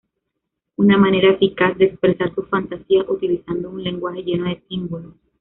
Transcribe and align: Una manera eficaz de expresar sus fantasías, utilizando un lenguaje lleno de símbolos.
Una 0.77 0.97
manera 0.97 1.29
eficaz 1.29 1.77
de 1.77 1.85
expresar 1.85 2.33
sus 2.33 2.49
fantasías, 2.49 3.05
utilizando 3.07 3.69
un 3.69 3.83
lenguaje 3.83 4.23
lleno 4.23 4.45
de 4.49 4.59
símbolos. 4.67 5.13